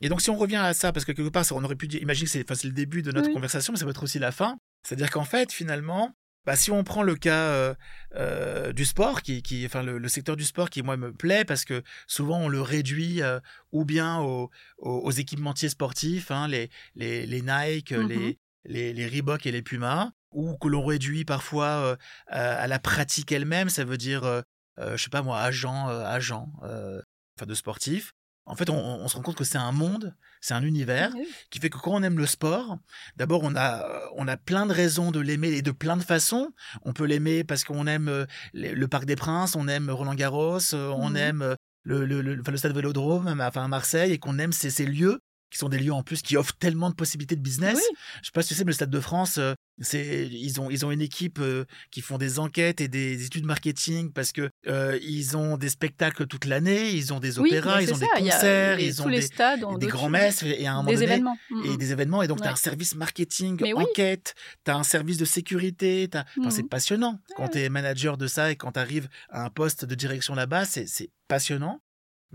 [0.00, 2.00] Et donc, si on revient à ça, parce que quelque part, on aurait pu dire,
[2.02, 3.34] imaginer que c'est, enfin, le début de notre Oui.
[3.34, 4.58] conversation, mais ça peut être aussi la fin.
[4.82, 6.12] C'est-à-dire qu'en fait, finalement,
[6.44, 7.74] bah, si on prend le cas euh,
[8.14, 11.44] euh, du sport, qui, qui, enfin, le, le secteur du sport qui, moi, me plaît,
[11.44, 13.40] parce que souvent, on le réduit euh,
[13.72, 18.08] ou bien aux, aux, aux équipementiers sportifs, hein, les, les, les Nike, Mhm.
[18.08, 21.96] les, les, les Reebok et les Puma, ou que l'on réduit parfois
[22.28, 24.42] à, à la pratique elle-même, ça veut dire,
[24.78, 28.12] je sais pas moi, agent, agent, enfin, de sportif.
[28.46, 31.26] En fait, on, on se rend compte que c'est un monde, c'est un univers Oui.
[31.50, 32.78] qui fait que quand on aime le sport,
[33.16, 33.84] d'abord on a
[34.16, 36.50] on a plein de raisons de l'aimer et de plein de façons.
[36.82, 38.24] On peut l'aimer parce qu'on aime euh,
[38.54, 41.16] le Parc des Princes, on aime Roland Garros, euh, on Mhm.
[41.16, 44.52] aime euh, le, le, le, enfin, le stade Vélodrome, enfin à Marseille, et qu'on aime
[44.52, 47.40] ces, ces lieux qui sont des lieux en plus qui offrent tellement de possibilités de
[47.40, 47.76] business.
[47.76, 47.96] Oui.
[48.22, 50.70] Je sais pas si tu sais, mais le Stade de France, euh, c'est ils ont
[50.70, 54.48] ils ont une équipe euh, qui font des enquêtes et des études marketing parce que
[54.66, 58.22] euh, ils ont des spectacles toute l'année, ils ont des opéras, ils ont ça, des
[58.24, 61.06] concerts, les- ils ont des, stades des grands messes et à un moment des donné
[61.06, 61.36] événements.
[61.64, 61.76] et Mhm.
[61.76, 62.52] des événements et donc tu as Ouais.
[62.52, 63.84] un service marketing Mais oui.
[63.84, 66.08] enquête tu as un service de sécurité
[66.38, 66.68] enfin, c'est Mhm.
[66.68, 69.84] passionnant quand Ouais, tu es manager de ça et quand tu arrives à un poste
[69.84, 71.80] de direction là-bas c'est passionnant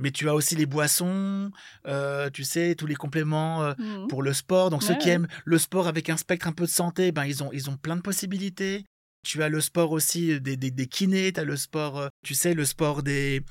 [0.02, 1.52] mais tu as aussi les boissons
[1.88, 4.08] euh, tu sais tous les compléments euh, Mhm.
[4.08, 5.14] pour le sport donc ceux qui ouais.
[5.14, 7.78] aiment le sport avec un spectre un peu de santé ben ils ont ils ont
[7.78, 8.84] plein de possibilités
[9.24, 12.34] tu as le sport aussi euh, des, des, des kinés, tu as le sport, tu
[12.34, 13.42] sais, le sport des.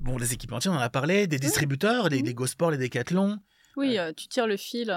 [0.00, 2.24] Bon, les équipementiers, on en a parlé, des distributeurs, les, Mhm.
[2.24, 3.38] les Go Sport, les Décathlon.
[3.76, 4.88] Oui, euh, tu tires le fil,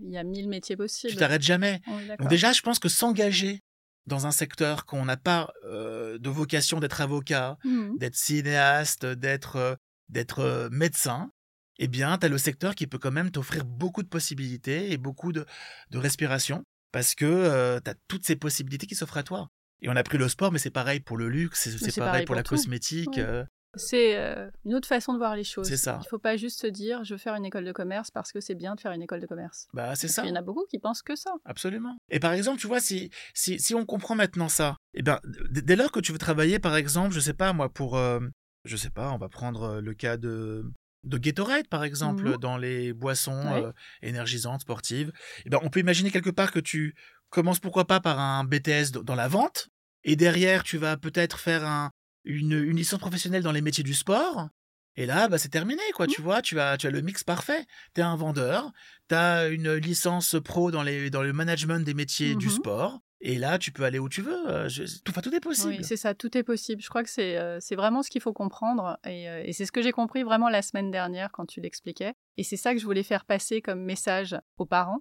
[0.00, 1.16] il y a mille métiers Tu possibles.
[1.16, 1.82] t'arrêtes jamais.
[2.18, 3.60] Donc déjà, je pense que s'engager
[4.06, 7.98] dans un secteur qu'on n'a pas euh, de vocation d'être avocat, Mhm.
[7.98, 9.76] d'être cinéaste, d'être
[10.08, 11.30] d'être euh, médecin,
[11.78, 14.96] eh bien, tu as le secteur qui peut quand même t'offrir beaucoup de possibilités et
[14.96, 15.44] beaucoup de,
[15.90, 16.62] de respiration
[16.92, 19.48] parce que tu as toutes ces possibilités qui s'offrent à toi.
[19.82, 22.20] Et on a pris le sport, mais c'est pareil pour le luxe, c'est pareil, pareil
[22.24, 22.54] pour, pour la tout.
[22.54, 23.16] cosmétique.
[23.16, 23.22] Ouais.
[23.26, 25.68] euh, C'est euh, une autre façon de voir les choses.
[25.68, 26.00] C'est ça.
[26.02, 28.40] Il faut pas juste se dire je veux faire une école de commerce parce que
[28.40, 29.68] c'est bien de faire une école de commerce.
[29.74, 30.22] bah, c'est ça.
[30.22, 31.30] qu'il y en a beaucoup qui pensent que ça.
[31.44, 31.94] Absolument.
[32.08, 35.76] Et par exemple, tu vois, si, si, si on comprend maintenant ça, eh ben, dès
[35.76, 38.20] lors que tu veux travailler, par exemple, je sais pas, moi, pour, euh,
[38.66, 40.64] je sais pas, on va prendre euh, le cas de,
[41.04, 42.36] de Gatorade, par exemple, Mhm.
[42.38, 43.32] dans les boissons
[43.64, 43.72] euh,
[44.02, 45.12] énergisantes, sportives,
[45.44, 46.94] eh ben, on peut imaginer quelque part que tu
[47.30, 49.68] commences, pourquoi pas, par un BTS dans la vente,
[50.04, 51.90] et derrière, tu vas peut-être faire un,
[52.24, 54.48] une, une licence professionnelle dans les métiers du sport.
[54.98, 56.06] Et là, bah, c'est terminé, quoi.
[56.06, 57.66] Tu vois, tu as, tu as le mix parfait.
[57.94, 58.72] Tu es un vendeur,
[59.10, 62.52] tu as une licence pro dans, les, dans le management des métiers du Mhm.
[62.52, 63.00] sport.
[63.20, 64.48] Et là, tu peux aller où tu veux.
[64.48, 65.76] euh, je- tout, enfin, tout est possible.
[65.78, 66.82] Oui, c'est ça, tout est possible.
[66.82, 68.98] Je crois que c'est euh, vraiment ce qu'il faut comprendre.
[69.06, 72.12] Et, euh, et c'est ce que j'ai compris vraiment la semaine dernière quand tu l'expliquais.
[72.36, 75.00] Et c'est ça que je voulais faire passer comme message aux parents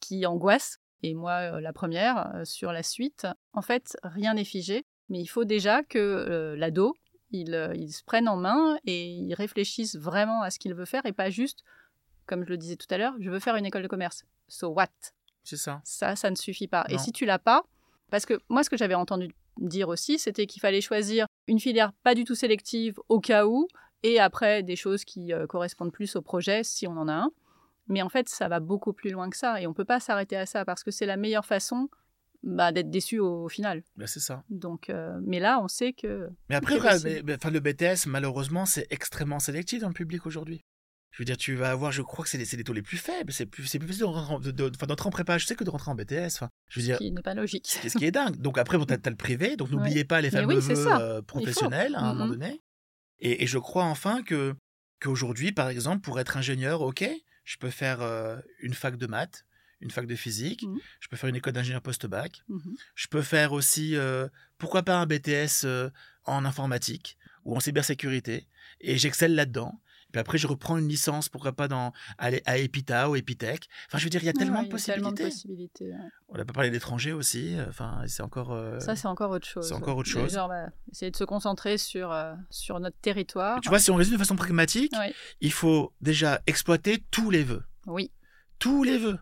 [0.00, 0.78] qui angoissent.
[1.02, 3.26] Et moi, euh, la première, euh, sur la suite.
[3.52, 4.84] En fait, rien n'est figé.
[5.10, 6.94] Mais il faut déjà que euh, l'ado,
[7.30, 10.84] il, euh, il se prenne en main et il réfléchisse vraiment à ce qu'il veut
[10.86, 11.62] faire et pas juste,
[12.26, 14.24] comme je le disais tout à l'heure, je veux faire une école de commerce.
[14.48, 14.88] So what?
[15.44, 15.80] C'est ça.
[15.84, 16.84] ça, ça ne suffit pas.
[16.88, 17.64] Et si tu l'as pas,
[18.10, 21.92] parce que moi, ce que j'avais entendu dire aussi, c'était qu'il fallait choisir une filière
[22.02, 23.68] pas du tout sélective au cas où,
[24.02, 27.30] et après des choses qui euh, correspondent plus au projet si on en a un.
[27.88, 30.36] Mais en fait, ça va beaucoup plus loin que ça, et on peut pas s'arrêter
[30.36, 31.88] à ça parce que c'est la meilleure façon
[32.42, 33.82] bah, d'être déçu au, final.
[33.96, 34.44] Ben, c'est ça.
[34.48, 38.86] Donc, euh, mais là, on sait que Mais après, mais- mais, le BTS, malheureusement, c'est
[38.90, 40.62] extrêmement sélectif dans le public aujourd'hui.
[41.12, 43.32] Je veux dire, tu vas avoir, je crois que c'est les, taux les plus faibles.
[43.32, 45.38] C'est plus, plus facile de rentrer, en, de- de- d'entrer en prépa.
[45.38, 46.26] Je sais que de rentrer en BTS.
[46.36, 47.66] Enfin, je veux dire, qui n'est pas logique.
[47.68, 48.36] ce qui ce qui est dingue.
[48.36, 49.56] Donc après, bon, t'as as le privé.
[49.56, 52.30] Donc n'oubliez pas les fameux oui, euh, professionnels à un moment Mhm.
[52.38, 52.60] donné.
[53.18, 54.54] Et, et je crois enfin que
[55.00, 57.08] qu'aujourd'hui, par exemple, pour être ingénieur, ok,
[57.44, 59.44] je peux faire euh, une fac de maths,
[59.80, 60.78] une fac de physique, Mhm.
[61.00, 62.74] je peux faire une école d'ingénieur post-bac, Mhm.
[62.94, 64.28] je peux faire aussi, euh,
[64.58, 65.64] pourquoi pas un BTS
[66.24, 68.46] en informatique ou en cybersécurité,
[68.80, 69.80] et j'excelle là-dedans.
[70.12, 73.68] Puis après, je reprends une licence, pourquoi pas dans, à, à Epita ou Epitech.
[73.86, 75.24] Enfin, je veux dire, il y a tellement Ouais, de a tellement possibilités.
[75.24, 75.84] de possibilités.
[75.90, 76.08] ouais.
[76.28, 77.56] On n'a pas parlé d'étrangers aussi.
[77.68, 78.52] Enfin, c'est encore.
[78.52, 79.66] euh, Ça, c'est encore autre chose.
[79.68, 80.32] c'est encore autre chose.
[80.32, 83.60] Genre, bah, essayer de se concentrer sur, euh, sur notre territoire.
[83.60, 84.92] Tu vois, si on résume de façon pragmatique,
[85.40, 87.62] il faut déjà exploiter tous les vœux.
[87.86, 88.10] Oui.
[88.58, 89.18] Tous les vœux.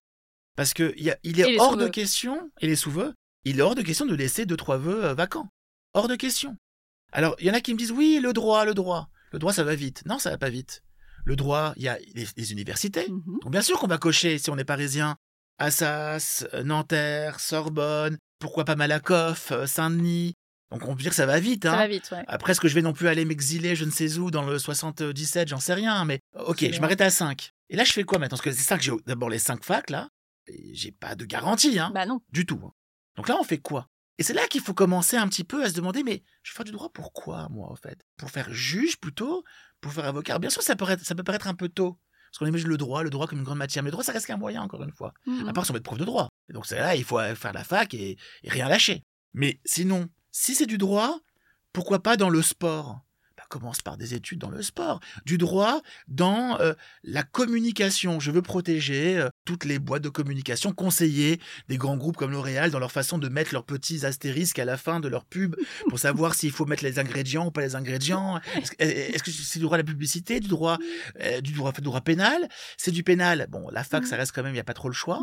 [0.56, 3.14] Parce que il y a- il Et est hors de question, et les sous-vœux,
[3.44, 5.48] il est hors de question de laisser deux, trois vœux euh, vacants.
[5.94, 6.56] Hors de question.
[7.12, 9.08] Alors, il y en a qui me disent, oui, le droit, le droit.
[9.32, 10.02] Le droit, ça va vite.
[10.06, 10.82] Non, ça va pas vite.
[11.24, 13.08] Le droit, il y a les, les universités.
[13.08, 13.38] Mhm.
[13.42, 15.16] Donc, bien sûr qu'on va cocher, si on est parisien,
[15.58, 20.34] Assas, euh, Nanterre, Sorbonne, pourquoi pas Malakoff, euh, Saint-Denis.
[20.70, 21.64] Donc, on peut dire que ça va vite.
[21.64, 21.76] Ça hein.
[21.76, 22.24] va vite, ouais.
[22.28, 24.58] Après, est-ce que je vais non plus aller m'exiler, je ne sais où, dans le
[24.58, 27.50] 77, j'en sais rien, mais ok, je m'arrête à 5.
[27.70, 28.36] Et là, je fais quoi maintenant?
[28.36, 30.08] Parce que c'est ça que j'ai d'abord les 5 facs, là,
[30.72, 32.20] j'ai pas de garantie, hein, Bah non.
[32.32, 32.60] du tout.
[32.64, 32.72] hein.
[33.16, 33.88] Donc là, on fait quoi?
[34.18, 36.56] Et c'est là qu'il faut commencer un petit peu à se demander, mais je vais
[36.56, 38.04] faire du droit pourquoi, moi, en fait?
[38.16, 39.44] Pour faire juge plutôt?
[39.80, 40.32] Pour faire avocat?
[40.34, 41.98] Alors, Bien sûr, ça peut, être- ça peut paraître un peu tôt.
[42.30, 43.82] Parce qu'on imagine le droit, le droit comme une grande matière.
[43.82, 45.14] Mais le droit, ça reste qu'un moyen, encore une fois.
[45.26, 45.48] Mhm.
[45.48, 46.28] À part si on veut être prof de droit.
[46.50, 49.02] Et donc, c'est là, il faut faire la fac et, et rien lâcher.
[49.34, 51.18] Mais sinon, si c'est du droit,
[51.72, 53.00] pourquoi pas dans le sport?
[53.48, 55.00] Commence par des études dans le sport.
[55.24, 58.20] Du droit dans euh, la communication.
[58.20, 62.70] Je veux protéger euh, toutes les boîtes de communication, conseiller des grands groupes comme L'Oréal
[62.70, 65.56] dans leur façon de mettre leurs petits astérisques à la fin de leur pub
[65.88, 68.38] pour savoir s'il faut mettre les ingrédients ou pas les ingrédients.
[68.78, 70.78] Est-ce que c'est du droit à la publicité, du droit,
[71.20, 72.48] euh, du droit, du droit pénal?
[72.76, 73.46] C'est du pénal.
[73.48, 74.08] Bon, la fac, Mhm.
[74.08, 75.20] ça reste quand même, il n'y a pas trop le choix.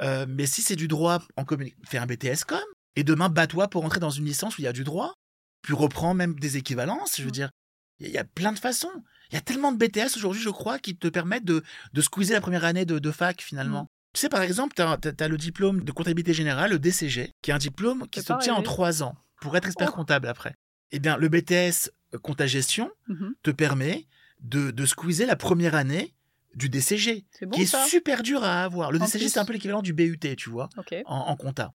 [0.00, 0.26] Ouais.
[0.26, 2.58] Mais si c'est du droit en communi- fais un BTS com.
[2.96, 5.14] Et demain, bats-toi pour entrer dans une licence où il y a du droit.
[5.62, 7.16] Puis reprends même des équivalences.
[7.16, 7.32] Je veux Mm.
[7.32, 7.50] dire,
[7.98, 8.90] il y, a- il y a plein de façons.
[9.30, 11.62] Il y a tellement de BTS aujourd'hui, je crois, qui te permettent de,
[11.92, 13.86] de squeezer la première année de, de fac finalement.
[14.12, 17.54] Tu sais, par exemple, tu as, le diplôme de comptabilité générale, le DCG, qui est
[17.54, 19.96] un diplôme qui s'obtient en trois ans pour être expert Oh.
[19.96, 20.54] comptable après.
[20.90, 23.34] Eh bien, le BTS euh, compta gestion Mhm.
[23.44, 24.08] te permet
[24.40, 26.12] de, de squeezer la première année
[26.56, 28.90] du DCG, bon qui est super dur à avoir.
[28.90, 30.68] Le En DCG, c'est un peu l'équivalent du BUT, tu vois
[31.06, 31.72] en, en compta.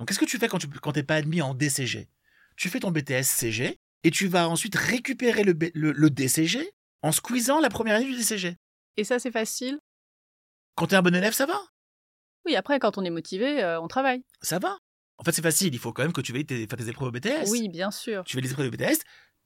[0.00, 2.08] Donc, qu'est-ce que tu fais quand tu quand t'es pas admis en DCG
[2.56, 6.70] Tu fais ton BTS CG et tu vas ensuite récupérer le, B- le, le DCG
[7.02, 8.56] en squeezant la première année du DCG.
[8.96, 9.78] Et ça, c'est facile.
[10.74, 11.58] Quand t'es un bon élève, ça va.
[12.46, 14.24] Oui, après, quand on est motivé, euh, on travaille.
[14.40, 14.78] Ça va.
[15.18, 15.74] En fait, c'est facile.
[15.74, 17.48] Il faut quand même que tu veuilles tes, faire tes épreuves au BTS.
[17.50, 18.24] Oui, bien sûr.
[18.24, 18.98] Tu fais les épreuves de BTS,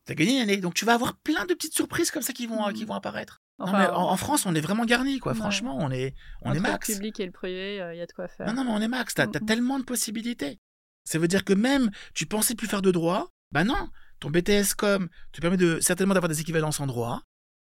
[0.04, 0.56] t'as gagné une année.
[0.58, 2.72] Donc, tu vas avoir plein de petites surprises comme ça qui vont, Mhm.
[2.74, 3.40] qui vont apparaître.
[3.58, 5.32] Non, mais en, en France, on est vraiment garni, quoi.
[5.32, 5.38] Ouais.
[5.38, 6.88] Franchement, on est, on est max.
[6.88, 8.46] le public et le privé, il y a de quoi faire.
[8.46, 9.14] Non, non, mais on est max.
[9.14, 9.46] T'as as Mhm.
[9.46, 10.58] tellement de possibilités.
[11.04, 13.88] Ça veut dire que même tu pensais plus faire de droit, bah non.
[14.20, 17.22] Ton BTS com te permet de certainement d'avoir des équivalences en droit,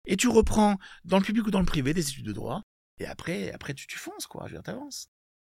[0.06, 2.62] et tu reprends dans le public ou dans le privé des études de droit,
[2.98, 4.46] et après, après tu, tu fonces, quoi.
[4.48, 5.08] Je veux t'avances.